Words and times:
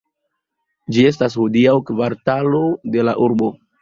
Ĝi 0.95 1.03
estas 1.09 1.37
hodiaŭ 1.41 1.75
kvartalo 1.91 2.63
de 2.97 3.05
la 3.09 3.15
urbo. 3.29 3.53